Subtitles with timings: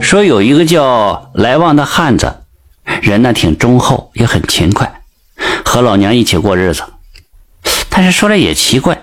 [0.00, 2.34] 说有一个叫来旺的汉子，
[3.02, 5.02] 人呢挺忠厚，也很勤快，
[5.64, 6.82] 和老娘一起过日子。
[7.88, 9.00] 但是说来也奇怪，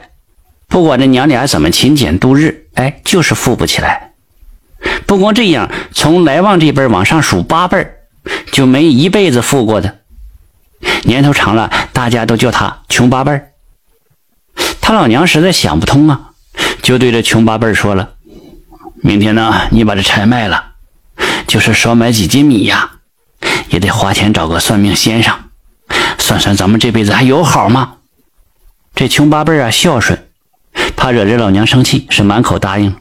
[0.67, 4.11] 不管这娘俩怎么勤俭度日，哎，就是富不起来。
[5.05, 7.87] 不光这样，从来旺这辈往上数八辈
[8.51, 9.99] 就没一辈子富过的。
[11.03, 13.41] 年头长了，大家都叫他穷八辈
[14.81, 16.31] 他老娘实在想不通啊，
[16.81, 18.15] 就对着穷八辈说了
[19.01, 20.71] ：“明天呢，你把这柴卖了。”
[21.47, 22.91] 就是少买几斤米呀，
[23.69, 25.33] 也得花钱找个算命先生，
[26.17, 27.93] 算算咱们这辈子还有好吗？
[28.93, 30.27] 这穷八辈啊，孝顺，
[30.95, 32.95] 怕惹着老娘生气，是满口答应。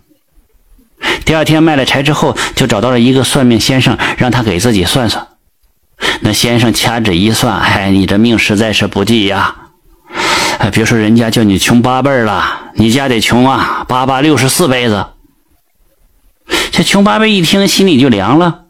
[1.24, 5.26] 第二天卖了柴之后，就找到了一个算命先生，让他给自己算算。
[6.20, 9.56] 那先生掐指一算，哎，你这命实在是不济呀！
[10.58, 15.04] 哎，别说人家叫你穷八辈了，你家得穷啊，八八六十四辈子。
[16.76, 18.64] 这穷八辈一听，心里就凉了。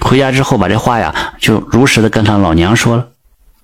[0.00, 3.08] 回家之后，把这话呀，就如实的跟他老娘说了。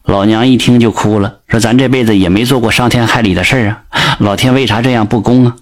[0.05, 5.57] 老娘一听就哭了，说：“咱这辈子也没做过伤天害理的事啊，老天为啥这样不公啊？”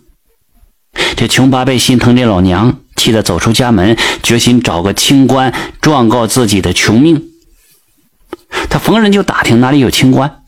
[1.17, 7.23] 这穷八辈心疼这老娘，气得走出家门，决心找个清官状告自己的穷命。
[8.69, 10.43] 他逢人就打听哪里有清官。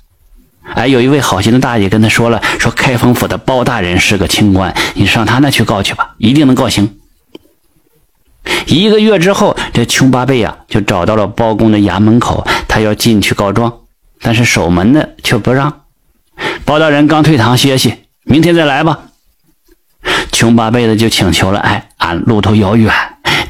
[0.75, 6.97] 哎，有一位好心的大爷跟他说了，说开封府的包大人是个清官，你上他那去告去吧，一定能告行。
[8.67, 13.73] 一个月之后，这穷八辈呀就找到了包公的衙门口，他要进去告状，
[14.21, 15.81] 但是守门的却不让。
[16.65, 17.95] 包大人刚退堂歇息，
[18.25, 19.01] 明天再来吧。
[20.33, 22.93] 穷八辈子就请求了：“哎，俺路途遥远，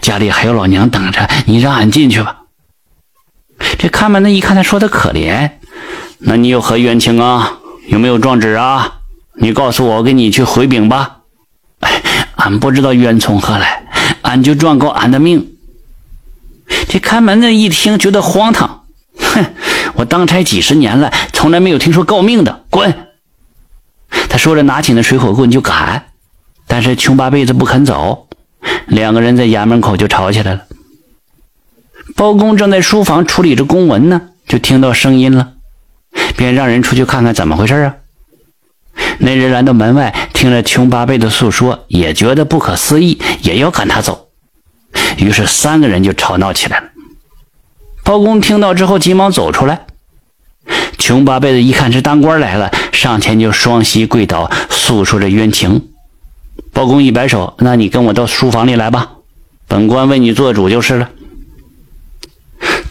[0.01, 2.39] 家里还有老娘等着，你让俺进去吧。”
[3.79, 5.51] 这看门的一看他说的可怜，
[6.19, 7.59] 那你有何冤情啊？
[7.87, 9.01] 有没有状纸啊？
[9.35, 11.19] 你告诉我，我给你去回禀吧。
[11.81, 12.03] 哎，
[12.37, 13.82] 俺不知道冤从何来。
[14.33, 15.53] 俺就状告俺的命。
[16.89, 18.85] 这看门的一听，觉得荒唐，
[19.19, 19.45] 哼！
[19.93, 23.09] 我当差几十年了，从来没有听说告命的，滚！
[24.31, 26.07] 他说着，拿起那水火棍就赶，
[26.67, 28.27] 但是穷八辈子不肯走，
[28.87, 30.63] 两个人在衙门口就吵起来了。
[32.17, 35.53] 包公正在书房处理着公文呢，就听到声音了，
[36.39, 37.97] 便让人出去看看怎么回事啊。
[39.19, 43.12] 那人来到门外，听了穷八辈的诉说，也觉得不可思议，
[43.43, 44.29] 也要赶他走。
[45.19, 46.87] 于是三个人就吵闹起来了。
[48.03, 49.87] 包公听到之后，急忙走出来。
[50.99, 55.89] 穷八辈子一看是当官来了，上前就双膝跪倒，诉说着冤情。
[56.73, 59.11] 包公一摆手：“那你跟我到书房里来吧，
[59.67, 61.11] 本官为你做主就是了。”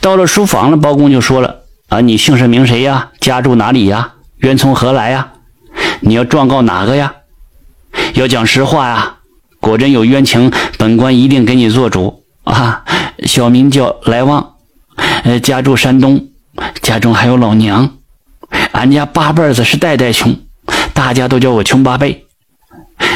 [0.02, 3.12] 到了书房了，包公就说了：“啊，你姓甚名谁呀？
[3.20, 4.14] 家住哪里呀？
[4.38, 5.32] 冤从何来呀？”
[6.02, 7.14] 你要状告哪个呀？
[8.16, 9.18] 要讲实话呀！
[9.62, 12.84] 果真有冤情，本官一定给你做主啊！
[13.26, 14.56] 小名叫来旺，
[15.24, 16.28] 呃，家住山东，
[16.82, 17.92] 家中还有老娘。
[18.72, 20.36] 俺家八辈子是代代穷，
[20.94, 22.26] 大家都叫我穷八辈。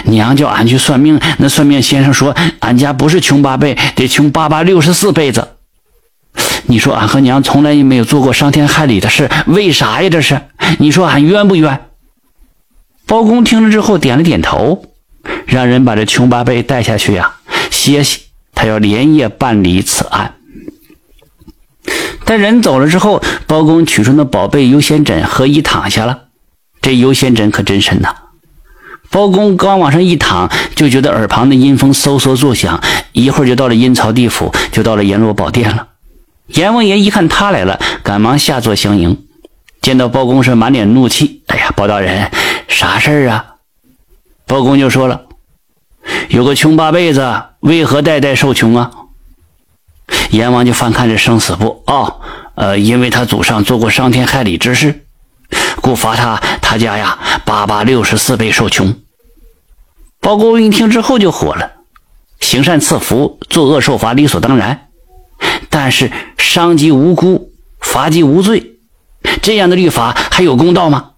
[0.06, 5.47] 娘叫俺去算命，那算命先生说俺家不是穷八辈，得穷八八六十四辈子。
[6.67, 10.09] 你说俺和娘从来也没有做过伤天害理的事，为啥呀？
[10.09, 10.39] 这是
[10.77, 11.81] 你说俺冤不冤？
[13.07, 14.85] 包公听了之后点了点头，
[15.45, 17.35] 让人把这穷八辈带下去呀
[17.72, 18.22] 歇息，
[18.53, 20.35] 他要连夜办理此案。
[22.25, 26.23] 待人走了之后，包公取出那宝贝优先枕，合衣躺下了。
[26.81, 28.16] 这优先枕可真深呐！
[29.11, 32.81] 包公刚往上一躺，就觉得耳旁的阴风嗖嗖作响，
[33.12, 35.88] 一会儿就到了阴曹地府，就到了阎罗宝殿了。
[36.47, 39.25] 阎王爷一看他来了，赶忙下座相迎。
[39.81, 42.31] 见到包公是满脸怒气，哎呀，包大人。
[42.67, 43.45] 啥事儿啊？
[44.47, 45.22] 包公就说了
[46.30, 48.92] ：“有个穷八辈子，为何代代受穷啊？”
[50.31, 52.22] 阎王就翻看这生死簿，哦，
[52.56, 55.06] 呃，因为他祖上做过伤天害理之事，
[55.81, 58.96] 故罚他他家呀八八六十四辈受穷。
[60.20, 61.72] 包公一听之后就火了
[62.40, 64.88] ：“行善赐福，作恶受罚，理所当然。
[65.69, 68.78] 但是伤及无辜，罚及无罪，
[69.42, 71.12] 这样的律法还有公道吗？”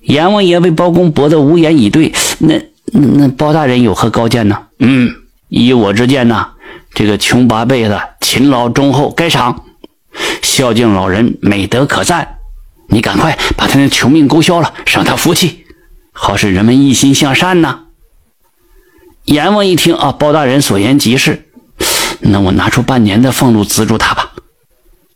[0.00, 2.54] 阎王爷被包公驳得无言以对，那
[2.92, 4.66] 那包大人有何高见呢？
[4.78, 5.14] 嗯，
[5.48, 6.48] 依我之见呢，
[6.94, 9.54] 这个穷八辈子勤劳忠厚，该赏；
[10.42, 12.38] 孝敬老人，美德可赞。
[12.88, 15.66] 你赶快把他那穷命勾销了，赏他福气，
[16.12, 17.80] 好使人们一心向善呢。
[19.24, 21.48] 阎王一听啊，包大人所言极是，
[22.20, 24.32] 那我拿出半年的俸禄资助他吧。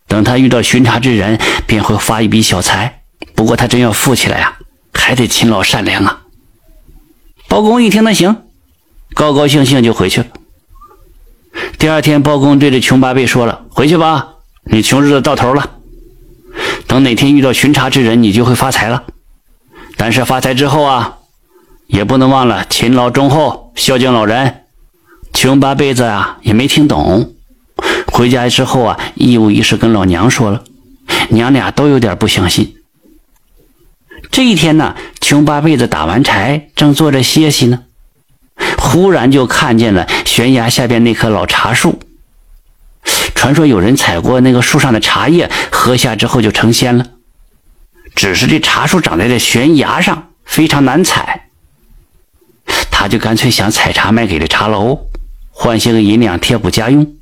[0.08, 3.02] 等他遇到巡查之人，便会发一笔小财。
[3.34, 4.56] 不过他真要富起来呀。
[4.92, 6.20] 还得勤劳善良啊！
[7.50, 8.44] 包公一听，那行，
[9.12, 10.28] 高高兴兴就回去了。
[11.78, 15.68] 第二天，包公对着穷八辈说了：“回去吧，你穷日子到头了。
[16.86, 19.02] 等哪天遇到巡查之人，你就会发财了。
[19.96, 21.16] 但是发财之后啊，
[21.88, 24.62] 也不能忘了勤劳忠厚、孝敬老人。”
[25.34, 27.32] 穷八辈子啊，也没听懂。
[28.12, 30.62] 回家之后啊，一五一十跟老娘说了，
[31.30, 32.76] 娘俩都有点不相信。
[34.30, 37.84] 这一天呢，穷八辈子打完柴，正坐着歇息呢，
[38.78, 42.00] 忽然就看见了悬崖下边那棵老茶树。
[43.34, 47.06] 传说有人采过那个树上的茶叶，喝下之后就成仙了。
[48.14, 51.48] 只是这茶树长在这悬崖上，非常难采。
[52.90, 55.06] 他就干脆想采茶卖给这茶楼，
[55.50, 57.14] 换些个银两贴补家用。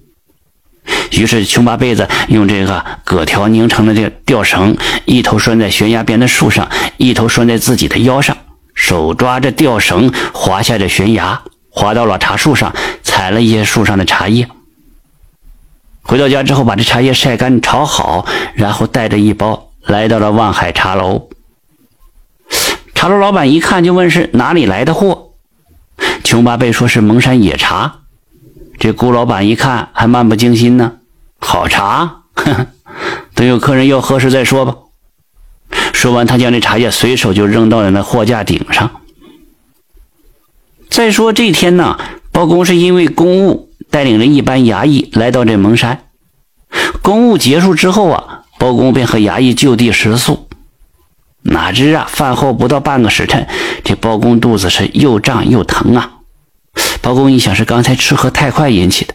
[1.13, 8.37] 于是，穷八辈子用这个葛条拧成了这个吊绳，一头拴在悬崖边的树上，一头拴在自己的腰上，
[8.75, 14.49] 手抓着吊绳滑下这悬崖，滑到了茶树上，采了一些树上的茶叶。
[16.03, 21.29] 回到家之后，把这茶叶晒干炒好，然后带着一包来到了望海茶楼。
[22.95, 25.33] 茶楼老板一看就问是哪里来的货，
[26.25, 28.01] 穷八辈说是蒙山野茶。
[28.79, 30.93] 这顾老板一看还漫不经心呢，
[31.39, 32.23] 好茶，
[33.35, 34.77] 等有客人要喝时再说吧。
[35.93, 38.91] 说完，他将这茶叶随手就扔到了那货架顶上。
[40.89, 41.99] 再说这天呢，
[42.31, 46.05] 包公是因为公务，带领着一班衙役来到这蒙山。
[47.03, 50.49] 公务结束之后啊，包公便和衙役就地食宿。
[51.43, 53.47] 哪知啊，饭后不到半个时辰，
[53.83, 56.18] 这包公肚子是又胀又疼啊。
[57.01, 59.15] 包公一想是刚才吃喝太快引起的，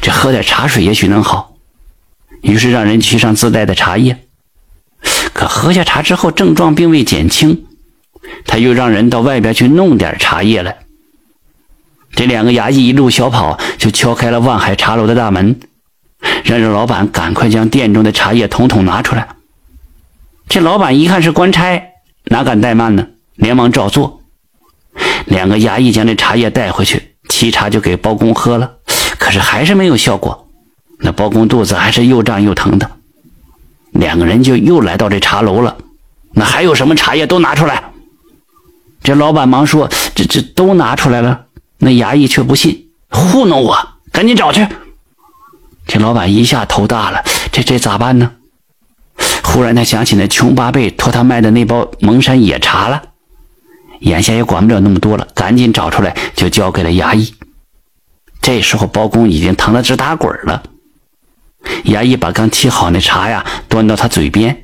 [0.00, 1.54] 这喝点茶水也许能好，
[2.42, 4.24] 于是让人取上自带的茶叶。
[5.32, 7.66] 可喝下茶之后，症状并未减轻，
[8.46, 10.76] 他又让人到外边去弄点茶叶来。
[12.14, 15.60] 这两个衙役一路小跑，就敲开了望海茶楼的大门，
[16.44, 19.28] 让这老板赶快将店中的茶叶统统拿出来。
[20.48, 21.82] 这老板一看是官差，
[22.24, 23.06] 哪敢怠慢呢？
[23.36, 24.22] 连忙照做。
[25.26, 28.70] 两个衙役将这茶叶带回去，沏茶就给包公喝了，
[29.18, 30.48] 可是还是没有效果。
[31.00, 32.90] 那包公肚子还是又胀又疼的。
[33.90, 35.76] 两个人就又来到这茶楼了。
[36.32, 37.84] 那还有什么茶叶都拿出来。
[39.02, 41.46] 这老板忙说：“这这都拿出来了。”
[41.78, 43.76] 那衙役却不信，糊弄我，
[44.10, 44.66] 赶紧找去。
[45.86, 48.32] 这老板一下头大了，这这咋办呢？
[49.42, 53.02] 忽然他想起那穷八辈托他卖的那包蒙山野茶了。
[54.04, 57.34] 眼下也管不了那么多了，赶紧找出来就交给了衙役。
[58.40, 60.62] 这时候包公已经疼得直打滚了。
[61.84, 64.62] 衙役把刚沏好那茶呀端到他嘴边，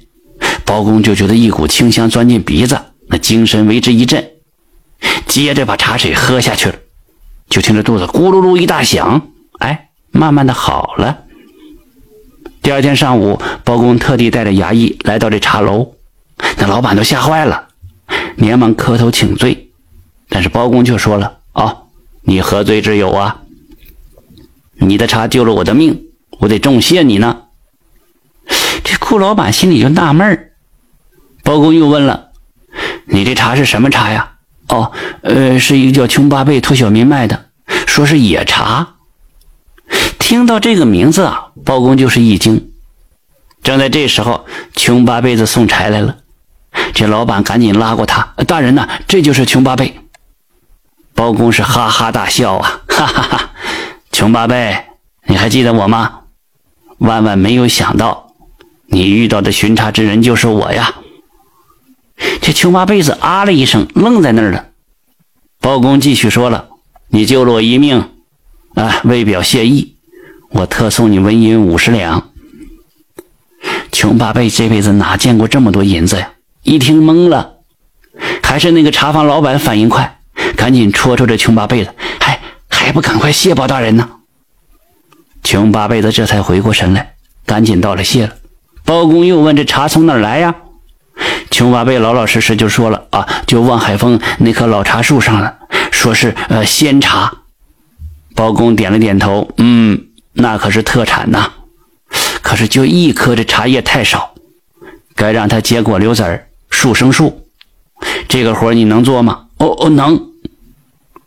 [0.66, 2.78] 包公就觉得一股清香钻进鼻子，
[3.08, 4.22] 那精神为之一振，
[5.26, 6.74] 接着把茶水喝下去了。
[7.48, 9.28] 就听着肚子咕噜噜一大响，
[9.60, 11.18] 哎，慢慢的好了。
[12.60, 15.94] 第二天上午，包公特地带着衙役来到这茶楼，
[16.58, 17.68] 那老板都吓坏了。
[18.36, 19.70] 连忙磕头请罪，
[20.28, 21.76] 但是包公却说了：“啊，
[22.22, 23.42] 你何罪之有啊？
[24.74, 26.06] 你的茶救了我的命，
[26.38, 27.42] 我得重谢你呢。”
[28.82, 30.52] 这顾老板心里就纳闷儿。
[31.42, 32.30] 包公又问了
[33.06, 34.32] ：“你这茶是什么茶呀
[34.68, 34.92] ？”“哦，
[35.22, 37.46] 呃，是一个叫穷八辈托小民卖的，
[37.86, 38.94] 说是野茶。”
[40.18, 42.70] 听到这个名字啊，包公就是一惊。
[43.62, 44.46] 正在这时候，
[44.76, 46.18] 穷八辈子送柴来了。
[46.92, 50.00] 这老板赶紧拉过他，大人呐，这就是穷八辈。
[51.14, 53.50] 包公是哈哈大笑啊，哈哈哈！
[54.10, 54.84] 穷八辈，
[55.26, 56.20] 你还记得我吗？
[56.98, 58.32] 万万没有想到，
[58.86, 60.94] 你遇到的巡查之人就是我呀！
[62.40, 64.66] 这穷八辈子啊了一声，愣在那儿了。
[65.60, 66.68] 包公继续说了
[67.08, 68.08] ：“你救了我一命，
[68.74, 69.96] 啊，为表谢意，
[70.50, 72.30] 我特送你纹银五十两。”
[73.92, 76.30] 穷八辈这辈子哪见过这么多银子呀？
[76.62, 77.54] 一听懵了，
[78.42, 80.18] 还是那个茶坊老板反应快，
[80.56, 82.38] 赶紧戳戳这穷八辈子，还
[82.68, 84.08] 还不赶快谢包大人呢？
[85.42, 87.14] 穷八辈子这才回过神来，
[87.46, 88.34] 赶紧道了谢了。
[88.84, 90.54] 包公又问：“这茶从哪儿来呀？”
[91.50, 95.56] 穷八辈老老实实就说了：“啊，就望海峰那棵老茶树上了，
[95.90, 97.32] 说是呃仙茶。”
[98.36, 101.52] 包公点了点头，嗯，那可是特产呐。
[102.42, 104.34] 可是就一棵这茶叶太少，
[105.14, 106.48] 该让他结果留籽儿。
[106.70, 107.46] 树生树，
[108.28, 109.46] 这个活你能做吗？
[109.58, 110.30] 哦哦，能。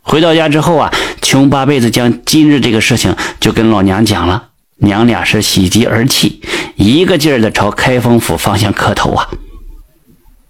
[0.02, 6.42] 回到家之后啊，穷八辈子将今日这个事情就跟老娘讲了，娘俩是喜极而泣，
[6.74, 9.28] 一个劲儿的朝开封府方向磕头啊。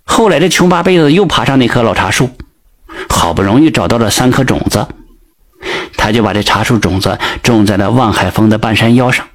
[0.05, 2.31] 后来这穷八辈子又爬上那棵老茶树，
[3.09, 4.87] 好不容易找到了三颗种子，
[5.97, 9.27] 他就把这茶树种子种在了望海峰的半山腰上，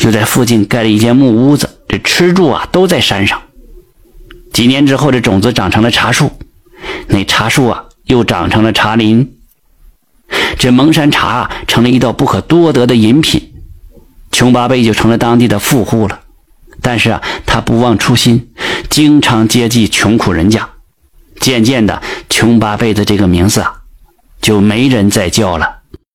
[0.00, 3.40] 又在附近盖了一间木屋子，这吃住啊都在山上。
[4.58, 6.32] 几年之后，这种子长成了茶树，
[7.06, 9.38] 那茶树啊又长成了茶林。
[10.58, 13.52] 这蒙山茶啊成了一道不可多得的饮品，
[14.32, 16.22] 穷八辈就成了当地的富户了。
[16.82, 18.50] 但是啊，他不忘初心，
[18.90, 20.68] 经常接济穷苦人家。
[21.38, 23.82] 渐渐的，穷八辈的这个名字啊，
[24.40, 25.77] 就没人再叫了。